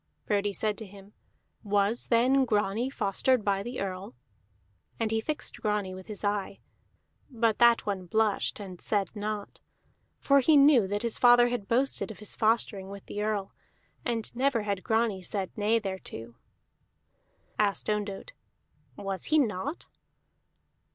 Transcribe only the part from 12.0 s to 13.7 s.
of his fostering with the Earl,